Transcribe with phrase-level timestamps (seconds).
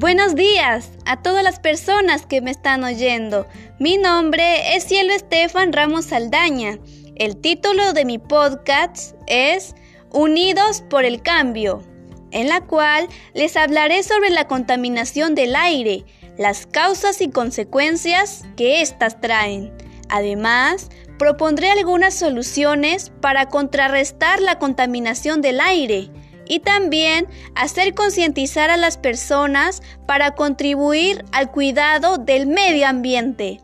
[0.00, 3.46] Buenos días a todas las personas que me están oyendo.
[3.78, 6.78] Mi nombre es Cielo Estefan Ramos Saldaña.
[7.16, 9.74] El título de mi podcast es
[10.10, 11.82] Unidos por el Cambio,
[12.30, 16.06] en la cual les hablaré sobre la contaminación del aire,
[16.38, 19.70] las causas y consecuencias que éstas traen.
[20.08, 20.88] Además,
[21.18, 26.10] propondré algunas soluciones para contrarrestar la contaminación del aire
[26.50, 33.60] y también hacer concientizar a las personas para contribuir al cuidado del medio ambiente.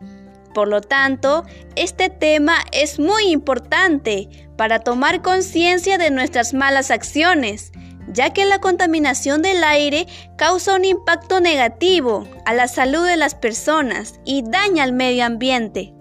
[0.53, 1.43] Por lo tanto,
[1.75, 7.73] este tema es muy importante para tomar conciencia de nuestras malas acciones,
[8.07, 13.35] ya que la contaminación del aire causa un impacto negativo a la salud de las
[13.35, 15.96] personas y daña al medio ambiente.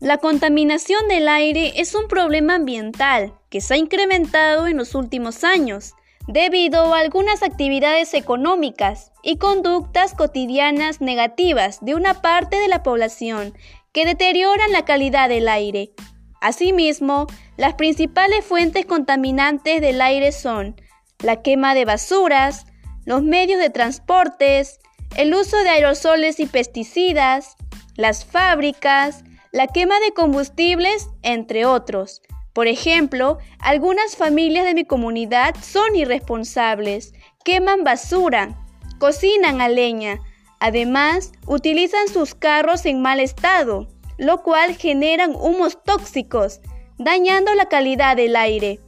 [0.00, 5.44] La contaminación del aire es un problema ambiental que se ha incrementado en los últimos
[5.44, 5.92] años
[6.26, 13.52] debido a algunas actividades económicas y conductas cotidianas negativas de una parte de la población
[13.92, 15.92] que deterioran la calidad del aire.
[16.40, 17.26] Asimismo,
[17.58, 20.80] las principales fuentes contaminantes del aire son
[21.22, 22.64] la quema de basuras,
[23.04, 24.80] los medios de transportes,
[25.18, 27.56] el uso de aerosoles y pesticidas,
[27.96, 32.22] las fábricas, la quema de combustibles, entre otros.
[32.52, 37.12] Por ejemplo, algunas familias de mi comunidad son irresponsables,
[37.44, 38.56] queman basura,
[38.98, 40.20] cocinan a leña,
[40.60, 46.60] además utilizan sus carros en mal estado, lo cual generan humos tóxicos,
[46.98, 48.80] dañando la calidad del aire.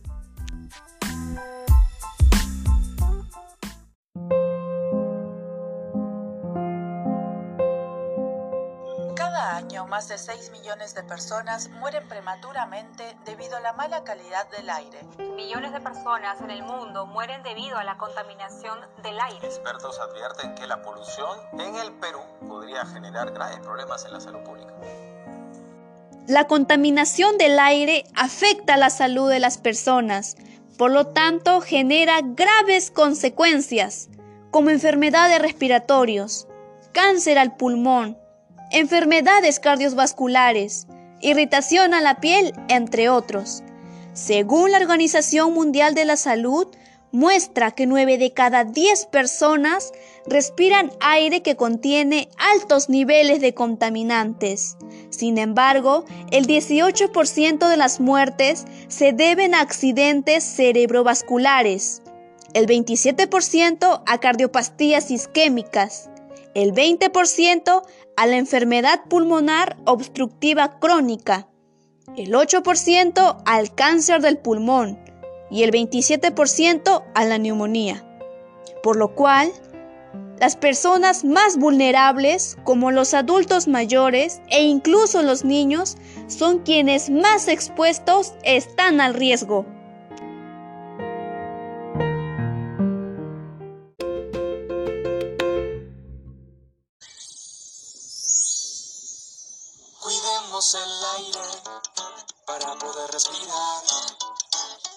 [9.93, 14.99] Más de 6 millones de personas mueren prematuramente debido a la mala calidad del aire.
[15.37, 19.47] Millones de personas en el mundo mueren debido a la contaminación del aire.
[19.47, 24.41] Expertos advierten que la polución en el Perú podría generar graves problemas en la salud
[24.45, 24.73] pública.
[26.27, 30.37] La contaminación del aire afecta la salud de las personas,
[30.79, 34.09] por lo tanto genera graves consecuencias,
[34.51, 36.49] como enfermedades respiratorias,
[36.95, 38.22] cáncer al pulmón,
[38.73, 40.87] enfermedades cardiovasculares,
[41.21, 43.63] irritación a la piel, entre otros.
[44.13, 46.69] Según la Organización Mundial de la Salud,
[47.13, 49.93] muestra que 9 de cada 10 personas
[50.27, 54.77] respiran aire que contiene altos niveles de contaminantes.
[55.11, 62.03] Sin embargo, el 18% de las muertes se deben a accidentes cerebrovasculares,
[62.55, 66.11] el 27% a cardiopastías isquémicas,
[66.55, 67.83] el 20%
[68.17, 71.49] a la enfermedad pulmonar obstructiva crónica,
[72.17, 74.99] el 8% al cáncer del pulmón
[75.51, 78.05] y el 27% a la neumonía.
[78.83, 79.53] Por lo cual,
[80.39, 85.97] las personas más vulnerables, como los adultos mayores e incluso los niños,
[86.27, 89.65] son quienes más expuestos están al riesgo.
[100.93, 101.63] El aire
[102.47, 103.83] para poder respirar.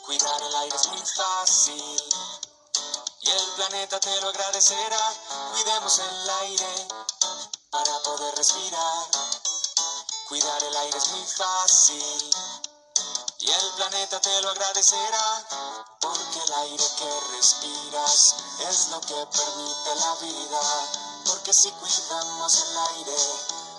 [0.06, 2.04] Cuidar el aire es muy fácil
[3.22, 5.14] y el planeta te lo agradecerá.
[5.54, 6.88] Cuidemos el aire
[7.70, 9.06] para poder respirar.
[10.28, 12.36] Cuidar el aire es muy fácil
[13.40, 15.48] y el planeta te lo agradecerá.
[16.02, 20.62] Porque el aire que respiras es lo que permite la vida.
[21.26, 23.18] Porque si cuidamos el aire,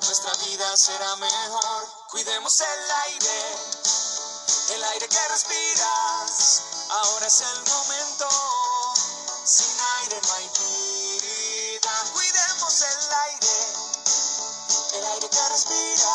[0.01, 2.06] nuestra vida será mejor.
[2.17, 3.57] Cuidemos el aire,
[4.71, 6.63] el aire que respiras.
[6.89, 8.27] Ahora es el momento.
[9.45, 11.93] Sin aire no hay vida.
[12.15, 13.57] Cuidemos el aire,
[14.95, 16.06] el aire que respiras.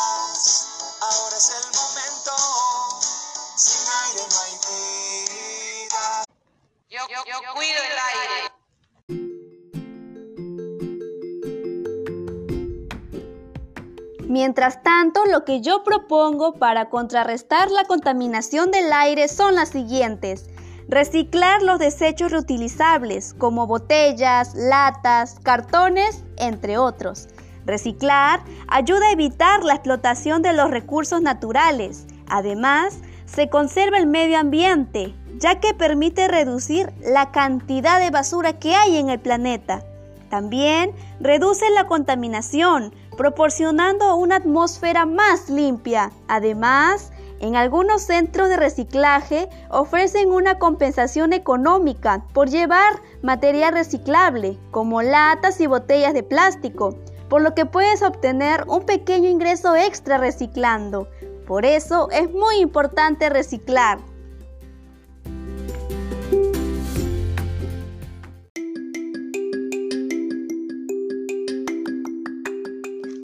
[14.32, 20.48] Mientras tanto, lo que yo propongo para contrarrestar la contaminación del aire son las siguientes.
[20.88, 27.28] Reciclar los desechos reutilizables como botellas, latas, cartones, entre otros.
[27.66, 32.06] Reciclar ayuda a evitar la explotación de los recursos naturales.
[32.26, 38.74] Además, se conserva el medio ambiente, ya que permite reducir la cantidad de basura que
[38.74, 39.84] hay en el planeta.
[40.30, 46.10] También reduce la contaminación, proporcionando una atmósfera más limpia.
[46.28, 55.02] Además, en algunos centros de reciclaje ofrecen una compensación económica por llevar material reciclable, como
[55.02, 56.96] latas y botellas de plástico,
[57.28, 61.08] por lo que puedes obtener un pequeño ingreso extra reciclando.
[61.46, 63.98] Por eso es muy importante reciclar.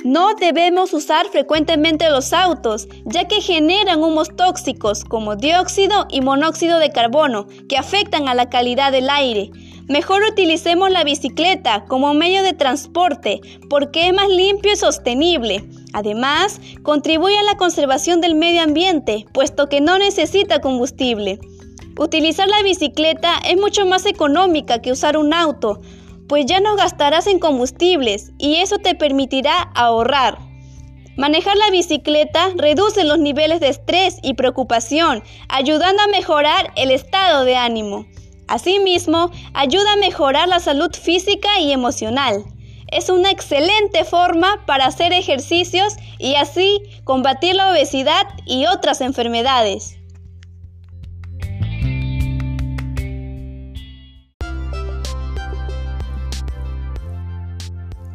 [0.09, 6.79] No debemos usar frecuentemente los autos, ya que generan humos tóxicos como dióxido y monóxido
[6.79, 9.51] de carbono, que afectan a la calidad del aire.
[9.87, 15.69] Mejor utilicemos la bicicleta como medio de transporte, porque es más limpio y sostenible.
[15.93, 21.39] Además, contribuye a la conservación del medio ambiente, puesto que no necesita combustible.
[21.99, 25.83] Utilizar la bicicleta es mucho más económica que usar un auto,
[26.29, 30.39] pues ya no gastarás en combustibles y eso te permitirá ahorrar.
[31.17, 37.45] Manejar la bicicleta reduce los niveles de estrés y preocupación, ayudando a mejorar el estado
[37.45, 38.07] de ánimo.
[38.47, 42.45] Asimismo, ayuda a mejorar la salud física y emocional.
[42.91, 49.98] Es una excelente forma para hacer ejercicios y así combatir la obesidad y otras enfermedades.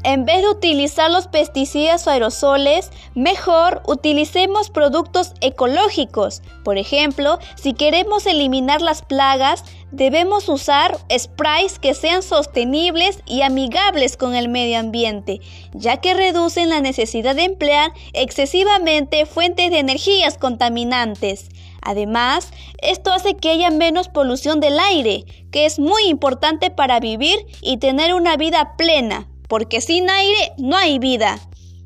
[0.06, 6.42] En vez de utilizar los pesticidas o aerosoles, mejor utilicemos productos ecológicos.
[6.66, 14.18] Por ejemplo, si queremos eliminar las plagas, debemos usar sprays que sean sostenibles y amigables
[14.18, 15.40] con el medio ambiente,
[15.74, 21.48] ya que reducen la necesidad de emplear excesivamente fuentes de energías contaminantes.
[21.82, 22.52] Además,
[22.82, 27.78] esto hace que haya menos polución del aire, que es muy importante para vivir y
[27.78, 31.40] tener una vida plena, porque sin aire no hay vida.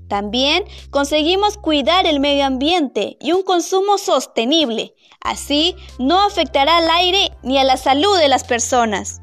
[0.07, 4.95] También conseguimos cuidar el medio ambiente y un consumo sostenible.
[5.19, 9.19] Así no afectará al aire ni a la salud de las personas.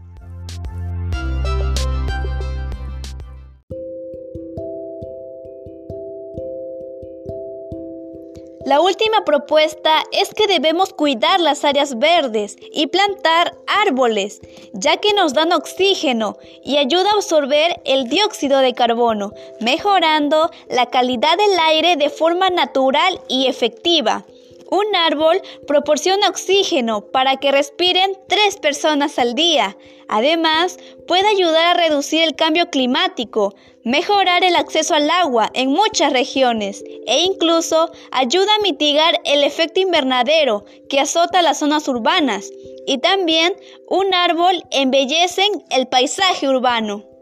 [8.64, 14.40] La última propuesta es que debemos cuidar las áreas verdes y plantar árboles,
[14.72, 20.86] ya que nos dan oxígeno y ayuda a absorber el dióxido de carbono, mejorando la
[20.86, 24.24] calidad del aire de forma natural y efectiva.
[24.70, 29.76] Un árbol proporciona oxígeno para que respiren tres personas al día.
[30.08, 36.12] Además, puede ayudar a reducir el cambio climático, mejorar el acceso al agua en muchas
[36.12, 42.50] regiones e incluso ayuda a mitigar el efecto invernadero que azota las zonas urbanas.
[42.86, 43.54] Y también
[43.88, 47.13] un árbol embellece el paisaje urbano.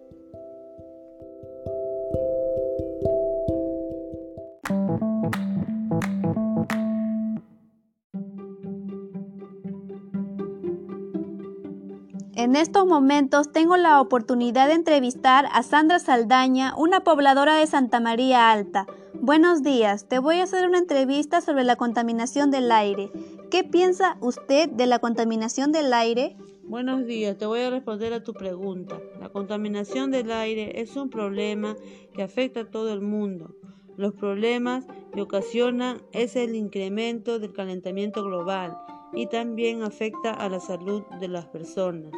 [12.53, 17.99] En estos momentos tengo la oportunidad de entrevistar a Sandra Saldaña, una pobladora de Santa
[17.99, 18.87] María Alta.
[19.15, 23.11] Buenos días, te voy a hacer una entrevista sobre la contaminación del aire.
[23.51, 26.37] ¿Qué piensa usted de la contaminación del aire?
[26.65, 29.01] Buenos días, te voy a responder a tu pregunta.
[29.19, 31.75] La contaminación del aire es un problema
[32.13, 33.57] que afecta a todo el mundo.
[33.97, 38.77] Los problemas que ocasionan es el incremento del calentamiento global
[39.15, 42.13] y también afecta a la salud de las personas.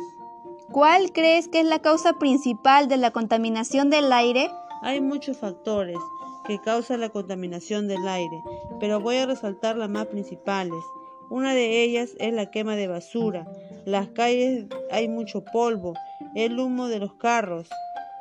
[0.73, 4.50] ¿Cuál crees que es la causa principal de la contaminación del aire?
[4.83, 5.99] Hay muchos factores
[6.47, 8.42] que causan la contaminación del aire,
[8.80, 10.83] pero voy a resaltar las más principales.
[11.30, 13.47] Una de ellas es la quema de basura.
[13.85, 15.94] Las calles hay mucho polvo,
[16.35, 17.68] el humo de los carros,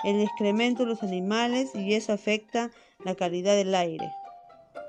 [0.03, 2.71] el excremento de los animales y eso afecta
[3.03, 4.09] la calidad del aire.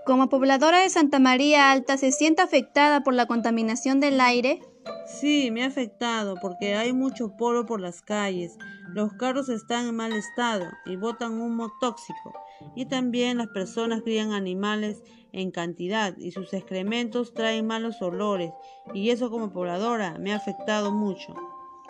[0.05, 4.61] Como pobladora de Santa María Alta, ¿se siente afectada por la contaminación del aire?
[5.07, 8.57] Sí, me ha afectado porque hay mucho polvo por las calles,
[8.89, 12.33] los carros están en mal estado y botan humo tóxico.
[12.75, 18.53] Y también las personas crían animales en cantidad y sus excrementos traen malos olores
[18.95, 21.35] y eso como pobladora me ha afectado mucho.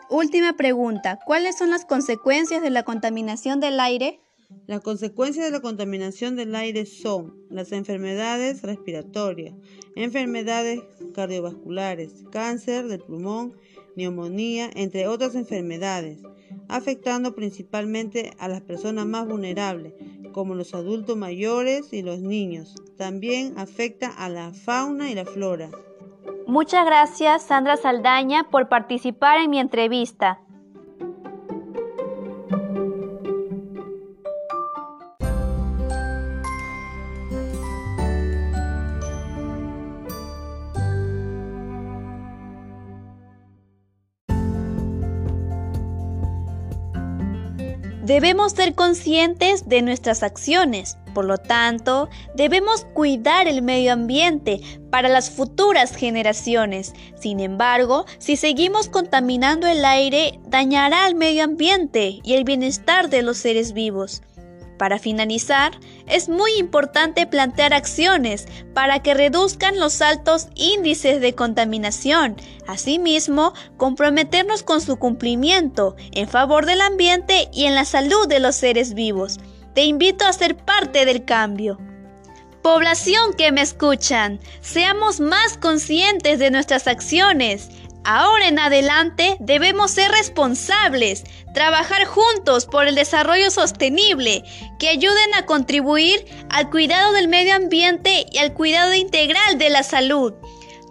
[0.09, 4.24] Última pregunta, ¿cuáles son las consecuencias de la contaminación del aire?
[4.67, 9.55] Las consecuencias de la contaminación del aire son las enfermedades respiratorias,
[9.95, 10.81] enfermedades
[11.15, 13.55] cardiovasculares, cáncer del pulmón,
[13.95, 16.21] neumonía, entre otras enfermedades,
[16.69, 19.93] afectando principalmente a las personas más vulnerables,
[20.33, 22.75] como los adultos mayores y los niños.
[22.97, 25.71] También afecta a la fauna y la flora.
[26.47, 30.44] Muchas gracias, Sandra Saldaña, por participar en mi entrevista.
[48.05, 55.09] Debemos ser conscientes de nuestras acciones, por lo tanto, debemos cuidar el medio ambiente para
[55.09, 56.93] las futuras generaciones.
[57.19, 63.23] Sin embargo, si seguimos contaminando el aire, dañará al medio ambiente y el bienestar de
[63.23, 64.21] los seres vivos.
[64.85, 65.73] Para finalizar,
[66.07, 72.37] es muy importante plantear acciones para que reduzcan los altos índices de contaminación.
[72.67, 78.57] Asimismo, comprometernos con su cumplimiento en favor del ambiente y en la salud de los
[78.57, 79.39] seres vivos.
[79.75, 81.79] Te invito a ser parte del cambio.
[82.61, 87.71] Población que me escuchan, seamos más conscientes de nuestras acciones
[88.05, 94.45] Ahora en adelante debemos ser responsables, trabajar juntos por el desarrollo sostenible,
[94.79, 99.83] que ayuden a contribuir al cuidado del medio ambiente y al cuidado integral de la
[99.83, 100.35] salud.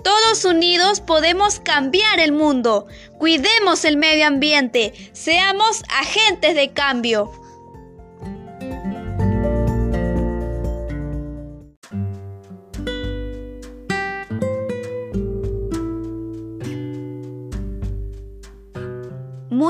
[0.04, 2.88] Todos unidos podemos cambiar el mundo.
[3.20, 7.32] Cuidemos el medio ambiente, seamos agentes de cambio.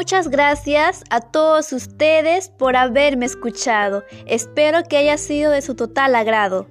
[0.03, 4.03] Muchas gracias a todos ustedes por haberme escuchado.
[4.25, 6.67] Espero que haya sido de su total agrado.